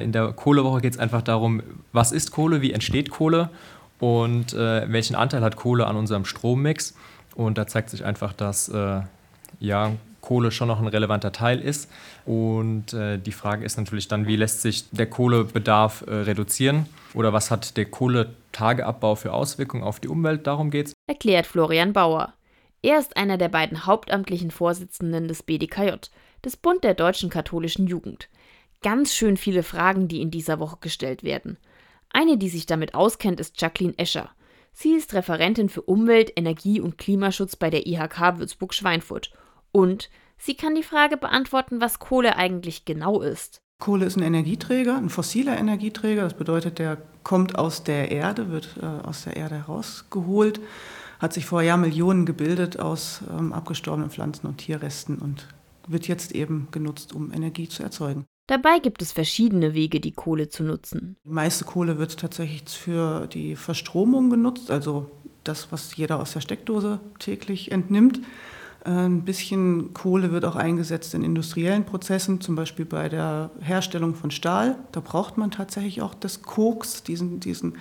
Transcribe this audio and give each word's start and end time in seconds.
In 0.00 0.12
der 0.12 0.32
Kohlewoche 0.32 0.80
geht 0.80 0.94
es 0.94 0.98
einfach 0.98 1.22
darum, 1.22 1.60
was 1.92 2.12
ist 2.12 2.30
Kohle, 2.30 2.62
wie 2.62 2.72
entsteht 2.72 3.10
Kohle 3.10 3.50
und 3.98 4.52
äh, 4.52 4.90
welchen 4.90 5.16
Anteil 5.16 5.42
hat 5.42 5.56
Kohle 5.56 5.88
an 5.88 5.96
unserem 5.96 6.24
Strommix. 6.24 6.94
Und 7.34 7.58
da 7.58 7.66
zeigt 7.66 7.90
sich 7.90 8.04
einfach, 8.04 8.32
dass 8.32 8.68
äh, 8.68 9.00
ja, 9.58 9.92
Kohle 10.20 10.52
schon 10.52 10.68
noch 10.68 10.78
ein 10.80 10.86
relevanter 10.86 11.32
Teil 11.32 11.60
ist. 11.60 11.90
Und 12.26 12.92
äh, 12.92 13.18
die 13.18 13.32
Frage 13.32 13.64
ist 13.64 13.76
natürlich 13.76 14.06
dann, 14.06 14.28
wie 14.28 14.36
lässt 14.36 14.62
sich 14.62 14.88
der 14.90 15.10
Kohlebedarf 15.10 16.04
äh, 16.06 16.14
reduzieren 16.14 16.86
oder 17.14 17.32
was 17.32 17.50
hat 17.50 17.76
der 17.76 17.86
Kohletageabbau 17.86 19.16
für 19.16 19.32
Auswirkungen 19.32 19.82
auf 19.82 19.98
die 19.98 20.08
Umwelt? 20.08 20.46
Darum 20.46 20.70
geht 20.70 20.88
es. 20.88 20.92
Erklärt 21.08 21.46
Florian 21.46 21.92
Bauer. 21.92 22.34
Er 22.82 23.00
ist 23.00 23.16
einer 23.16 23.36
der 23.36 23.48
beiden 23.48 23.84
hauptamtlichen 23.84 24.52
Vorsitzenden 24.52 25.26
des 25.26 25.42
BDKJ, 25.42 25.90
des 26.44 26.56
Bund 26.56 26.84
der 26.84 26.94
deutschen 26.94 27.30
katholischen 27.30 27.88
Jugend. 27.88 28.28
Ganz 28.82 29.12
schön 29.12 29.36
viele 29.36 29.62
Fragen, 29.62 30.08
die 30.08 30.22
in 30.22 30.30
dieser 30.30 30.60
Woche 30.60 30.78
gestellt 30.80 31.22
werden. 31.22 31.58
Eine, 32.10 32.38
die 32.38 32.48
sich 32.48 32.66
damit 32.66 32.94
auskennt, 32.94 33.40
ist 33.40 33.60
Jacqueline 33.60 33.98
Escher. 33.98 34.30
Sie 34.72 34.94
ist 34.94 35.14
Referentin 35.14 35.68
für 35.68 35.82
Umwelt, 35.82 36.32
Energie 36.36 36.80
und 36.80 36.98
Klimaschutz 36.98 37.56
bei 37.56 37.70
der 37.70 37.86
IHK 37.86 38.38
Würzburg-Schweinfurt. 38.38 39.32
Und 39.72 40.08
sie 40.36 40.54
kann 40.54 40.76
die 40.76 40.84
Frage 40.84 41.16
beantworten, 41.16 41.80
was 41.80 41.98
Kohle 41.98 42.36
eigentlich 42.36 42.84
genau 42.84 43.20
ist. 43.20 43.60
Kohle 43.80 44.06
ist 44.06 44.16
ein 44.16 44.22
Energieträger, 44.22 44.96
ein 44.96 45.08
fossiler 45.08 45.58
Energieträger. 45.58 46.22
Das 46.22 46.34
bedeutet, 46.34 46.78
der 46.78 46.98
kommt 47.24 47.58
aus 47.58 47.84
der 47.84 48.10
Erde, 48.10 48.50
wird 48.50 48.76
äh, 48.80 48.86
aus 48.86 49.24
der 49.24 49.36
Erde 49.36 49.56
herausgeholt, 49.56 50.60
hat 51.18 51.32
sich 51.32 51.46
vor 51.46 51.62
Jahrmillionen 51.62 52.26
gebildet 52.26 52.78
aus 52.78 53.22
ähm, 53.30 53.52
abgestorbenen 53.52 54.10
Pflanzen 54.10 54.46
und 54.46 54.58
Tierresten 54.58 55.18
und 55.18 55.48
wird 55.86 56.06
jetzt 56.06 56.32
eben 56.32 56.68
genutzt, 56.70 57.12
um 57.12 57.32
Energie 57.32 57.68
zu 57.68 57.82
erzeugen. 57.82 58.26
Dabei 58.48 58.78
gibt 58.78 59.02
es 59.02 59.12
verschiedene 59.12 59.74
Wege, 59.74 60.00
die 60.00 60.12
Kohle 60.12 60.48
zu 60.48 60.64
nutzen. 60.64 61.16
Die 61.22 61.28
meiste 61.28 61.66
Kohle 61.66 61.98
wird 61.98 62.18
tatsächlich 62.18 62.62
für 62.66 63.26
die 63.26 63.56
Verstromung 63.56 64.30
genutzt, 64.30 64.70
also 64.70 65.10
das, 65.44 65.70
was 65.70 65.94
jeder 65.96 66.18
aus 66.18 66.32
der 66.32 66.40
Steckdose 66.40 66.98
täglich 67.18 67.70
entnimmt. 67.70 68.20
Ein 68.84 69.22
bisschen 69.26 69.92
Kohle 69.92 70.32
wird 70.32 70.46
auch 70.46 70.56
eingesetzt 70.56 71.12
in 71.12 71.22
industriellen 71.22 71.84
Prozessen, 71.84 72.40
zum 72.40 72.54
Beispiel 72.54 72.86
bei 72.86 73.10
der 73.10 73.50
Herstellung 73.60 74.14
von 74.14 74.30
Stahl. 74.30 74.76
Da 74.92 75.00
braucht 75.00 75.36
man 75.36 75.50
tatsächlich 75.50 76.00
auch 76.00 76.14
das 76.14 76.40
Koks, 76.40 77.02
diesen, 77.02 77.40
diesen 77.40 77.76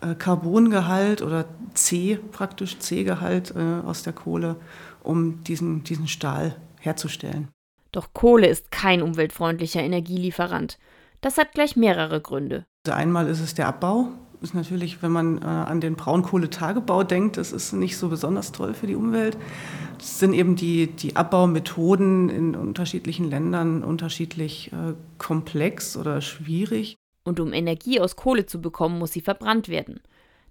äh, 0.00 0.16
Carbongehalt 0.16 1.22
oder 1.22 1.44
C, 1.74 2.18
praktisch 2.32 2.80
C-Gehalt 2.80 3.54
äh, 3.54 3.86
aus 3.86 4.02
der 4.02 4.12
Kohle, 4.12 4.56
um 5.04 5.44
diesen, 5.44 5.84
diesen 5.84 6.08
Stahl 6.08 6.56
herzustellen. 6.80 7.48
Doch 7.92 8.12
Kohle 8.12 8.46
ist 8.46 8.70
kein 8.70 9.02
umweltfreundlicher 9.02 9.82
Energielieferant. 9.82 10.78
Das 11.20 11.38
hat 11.38 11.52
gleich 11.52 11.76
mehrere 11.76 12.20
Gründe. 12.20 12.64
Also 12.86 12.96
einmal 12.96 13.28
ist 13.28 13.40
es 13.40 13.54
der 13.54 13.68
Abbau. 13.68 14.08
Ist 14.40 14.54
natürlich, 14.54 15.02
wenn 15.02 15.12
man 15.12 15.42
äh, 15.42 15.44
an 15.44 15.82
den 15.82 15.96
Braunkohletagebau 15.96 17.02
denkt, 17.04 17.36
das 17.36 17.52
ist 17.52 17.74
nicht 17.74 17.98
so 17.98 18.08
besonders 18.08 18.52
toll 18.52 18.72
für 18.72 18.86
die 18.86 18.94
Umwelt. 18.94 19.36
Das 19.98 20.18
sind 20.18 20.32
eben 20.32 20.56
die, 20.56 20.86
die 20.86 21.14
Abbaumethoden 21.14 22.30
in 22.30 22.56
unterschiedlichen 22.56 23.28
Ländern 23.28 23.84
unterschiedlich 23.84 24.72
äh, 24.72 24.94
komplex 25.18 25.94
oder 25.94 26.22
schwierig. 26.22 26.96
Und 27.22 27.38
um 27.38 27.52
Energie 27.52 28.00
aus 28.00 28.16
Kohle 28.16 28.46
zu 28.46 28.62
bekommen, 28.62 28.98
muss 28.98 29.12
sie 29.12 29.20
verbrannt 29.20 29.68
werden. 29.68 30.00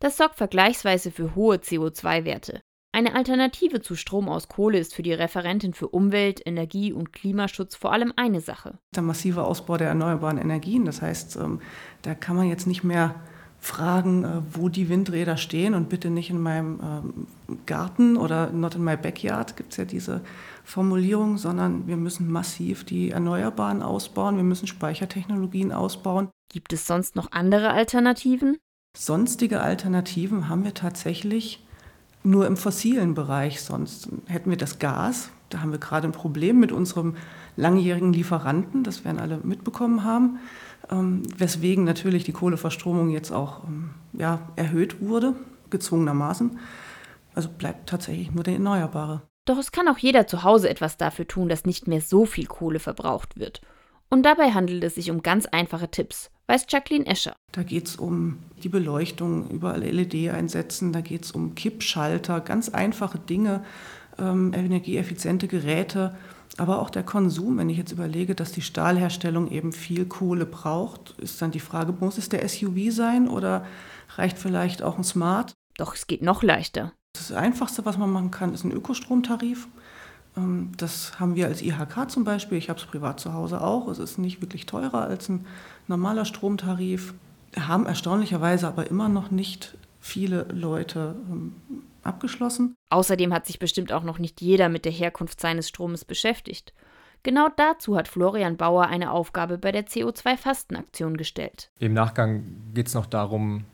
Das 0.00 0.16
sorgt 0.16 0.34
vergleichsweise 0.34 1.12
für 1.12 1.36
hohe 1.36 1.56
CO2-Werte. 1.56 2.60
Eine 2.96 3.14
Alternative 3.14 3.82
zu 3.82 3.94
Strom 3.94 4.26
aus 4.26 4.48
Kohle 4.48 4.78
ist 4.78 4.94
für 4.94 5.02
die 5.02 5.12
Referentin 5.12 5.74
für 5.74 5.88
Umwelt, 5.88 6.40
Energie 6.46 6.94
und 6.94 7.12
Klimaschutz 7.12 7.76
vor 7.76 7.92
allem 7.92 8.10
eine 8.16 8.40
Sache. 8.40 8.78
Der 8.94 9.02
massive 9.02 9.44
Ausbau 9.44 9.76
der 9.76 9.88
erneuerbaren 9.88 10.38
Energien. 10.38 10.86
Das 10.86 11.02
heißt, 11.02 11.36
ähm, 11.36 11.60
da 12.00 12.14
kann 12.14 12.36
man 12.36 12.48
jetzt 12.48 12.66
nicht 12.66 12.84
mehr 12.84 13.16
fragen, 13.58 14.24
äh, 14.24 14.40
wo 14.50 14.70
die 14.70 14.88
Windräder 14.88 15.36
stehen 15.36 15.74
und 15.74 15.90
bitte 15.90 16.08
nicht 16.08 16.30
in 16.30 16.40
meinem 16.40 16.80
ähm, 16.82 17.26
Garten 17.66 18.16
oder 18.16 18.50
not 18.50 18.76
in 18.76 18.84
my 18.84 18.96
backyard, 18.96 19.58
gibt 19.58 19.72
es 19.72 19.76
ja 19.76 19.84
diese 19.84 20.22
Formulierung, 20.64 21.36
sondern 21.36 21.86
wir 21.86 21.98
müssen 21.98 22.32
massiv 22.32 22.84
die 22.84 23.10
Erneuerbaren 23.10 23.82
ausbauen, 23.82 24.38
wir 24.38 24.42
müssen 24.42 24.68
Speichertechnologien 24.68 25.70
ausbauen. 25.70 26.30
Gibt 26.50 26.72
es 26.72 26.86
sonst 26.86 27.14
noch 27.14 27.30
andere 27.32 27.72
Alternativen? 27.72 28.56
Sonstige 28.96 29.60
Alternativen 29.60 30.48
haben 30.48 30.64
wir 30.64 30.72
tatsächlich 30.72 31.65
nur 32.26 32.46
im 32.46 32.56
fossilen 32.56 33.14
Bereich. 33.14 33.62
Sonst 33.62 34.08
hätten 34.26 34.50
wir 34.50 34.56
das 34.56 34.78
Gas. 34.78 35.30
Da 35.48 35.60
haben 35.60 35.70
wir 35.70 35.78
gerade 35.78 36.08
ein 36.08 36.12
Problem 36.12 36.58
mit 36.58 36.72
unserem 36.72 37.16
langjährigen 37.56 38.12
Lieferanten, 38.12 38.82
das 38.82 39.04
werden 39.04 39.20
alle 39.20 39.38
mitbekommen 39.38 40.04
haben, 40.04 40.40
ähm, 40.90 41.22
weswegen 41.38 41.84
natürlich 41.84 42.24
die 42.24 42.32
Kohleverstromung 42.32 43.10
jetzt 43.10 43.30
auch 43.30 43.64
ähm, 43.64 43.90
ja, 44.12 44.40
erhöht 44.56 45.00
wurde, 45.00 45.34
gezwungenermaßen. 45.70 46.58
Also 47.34 47.48
bleibt 47.48 47.88
tatsächlich 47.88 48.32
nur 48.32 48.44
der 48.44 48.54
Erneuerbare. 48.54 49.22
Doch 49.44 49.58
es 49.58 49.70
kann 49.70 49.88
auch 49.88 49.98
jeder 49.98 50.26
zu 50.26 50.42
Hause 50.42 50.68
etwas 50.68 50.96
dafür 50.96 51.28
tun, 51.28 51.48
dass 51.48 51.64
nicht 51.64 51.86
mehr 51.86 52.00
so 52.00 52.26
viel 52.26 52.46
Kohle 52.46 52.80
verbraucht 52.80 53.38
wird. 53.38 53.60
Und 54.10 54.24
dabei 54.24 54.50
handelt 54.50 54.82
es 54.82 54.96
sich 54.96 55.10
um 55.10 55.22
ganz 55.22 55.46
einfache 55.46 55.90
Tipps, 55.90 56.30
weiß 56.46 56.66
Jacqueline 56.68 57.06
Escher. 57.06 57.34
Da 57.52 57.62
geht 57.62 57.86
es 57.88 57.96
um 57.96 58.38
die 58.62 58.68
Beleuchtung, 58.68 59.50
überall 59.50 59.82
LED 59.82 60.30
einsetzen, 60.30 60.92
da 60.92 61.00
geht 61.00 61.24
es 61.24 61.32
um 61.32 61.54
Kippschalter, 61.54 62.40
ganz 62.40 62.68
einfache 62.68 63.18
Dinge, 63.18 63.64
ähm, 64.18 64.52
energieeffiziente 64.54 65.48
Geräte, 65.48 66.16
aber 66.56 66.80
auch 66.80 66.90
der 66.90 67.02
Konsum. 67.02 67.58
Wenn 67.58 67.68
ich 67.68 67.76
jetzt 67.76 67.92
überlege, 67.92 68.34
dass 68.34 68.52
die 68.52 68.62
Stahlherstellung 68.62 69.50
eben 69.50 69.72
viel 69.72 70.06
Kohle 70.06 70.46
braucht, 70.46 71.14
ist 71.18 71.40
dann 71.42 71.50
die 71.50 71.60
Frage, 71.60 71.92
muss 71.92 72.18
es 72.18 72.28
der 72.28 72.46
SUV 72.48 72.90
sein 72.90 73.28
oder 73.28 73.66
reicht 74.16 74.38
vielleicht 74.38 74.82
auch 74.82 74.96
ein 74.96 75.04
Smart? 75.04 75.54
Doch 75.76 75.94
es 75.94 76.06
geht 76.06 76.22
noch 76.22 76.42
leichter. 76.42 76.92
Das 77.12 77.32
Einfachste, 77.32 77.84
was 77.84 77.98
man 77.98 78.10
machen 78.10 78.30
kann, 78.30 78.54
ist 78.54 78.64
ein 78.64 78.72
Ökostromtarif. 78.72 79.68
Ähm, 80.36 80.72
das 80.76 81.18
haben 81.18 81.34
wir 81.36 81.46
als 81.46 81.62
IHK 81.62 82.10
zum 82.10 82.24
Beispiel. 82.24 82.58
Ich 82.58 82.68
habe 82.68 82.78
es 82.78 82.86
privat 82.86 83.20
zu 83.20 83.32
Hause 83.32 83.60
auch. 83.60 83.88
Es 83.88 83.98
ist 83.98 84.18
nicht 84.18 84.40
wirklich 84.40 84.66
teurer 84.66 85.02
als 85.02 85.28
ein 85.28 85.46
normaler 85.86 86.24
Stromtarif. 86.24 87.14
Haben 87.58 87.86
erstaunlicherweise 87.86 88.68
aber 88.68 88.88
immer 88.90 89.08
noch 89.08 89.30
nicht 89.30 89.76
viele 90.00 90.44
Leute 90.52 91.16
ähm, 91.30 91.54
abgeschlossen. 92.02 92.76
Außerdem 92.90 93.32
hat 93.32 93.46
sich 93.46 93.58
bestimmt 93.58 93.92
auch 93.92 94.04
noch 94.04 94.18
nicht 94.18 94.40
jeder 94.40 94.68
mit 94.68 94.84
der 94.84 94.92
Herkunft 94.92 95.40
seines 95.40 95.68
Stromes 95.68 96.04
beschäftigt. 96.04 96.72
Genau 97.22 97.48
dazu 97.56 97.96
hat 97.96 98.06
Florian 98.06 98.56
Bauer 98.56 98.86
eine 98.86 99.10
Aufgabe 99.10 99.58
bei 99.58 99.72
der 99.72 99.86
CO2-Fastenaktion 99.86 101.16
gestellt. 101.16 101.70
Im 101.80 101.92
Nachgang 101.92 102.44
geht 102.72 102.86
es 102.86 102.94
noch 102.94 103.06
darum, 103.06 103.64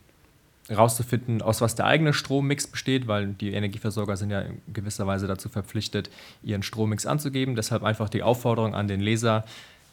herauszufinden, 0.69 1.43
aus 1.43 1.61
was 1.61 1.75
der 1.75 1.87
eigene 1.87 2.13
Strommix 2.13 2.67
besteht, 2.67 3.09
weil 3.09 3.29
die 3.29 3.53
Energieversorger 3.53 4.17
sind 4.17 4.31
ja 4.31 4.41
in 4.41 4.61
gewisser 4.73 5.07
Weise 5.07 5.27
dazu 5.27 5.49
verpflichtet, 5.49 6.11
ihren 6.43 6.63
Strommix 6.63 7.07
anzugeben. 7.07 7.57
Deshalb 7.57 7.83
einfach 7.83 8.09
die 8.09 8.23
Aufforderung 8.23 8.75
an 8.75 8.89
den 8.89 9.01
Leser, 9.01 9.45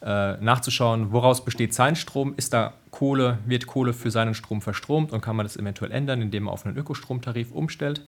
äh, 0.02 0.36
nachzuschauen, 0.38 1.12
woraus 1.12 1.44
besteht 1.44 1.74
sein 1.74 1.94
Strom, 1.94 2.32
ist 2.36 2.54
da 2.54 2.72
Kohle, 2.90 3.38
wird 3.44 3.66
Kohle 3.66 3.92
für 3.92 4.10
seinen 4.10 4.34
Strom 4.34 4.62
verstromt 4.62 5.12
und 5.12 5.20
kann 5.20 5.36
man 5.36 5.44
das 5.44 5.56
eventuell 5.56 5.92
ändern, 5.92 6.22
indem 6.22 6.44
man 6.44 6.54
auf 6.54 6.64
einen 6.64 6.76
Ökostromtarif 6.76 7.52
umstellt. 7.52 7.98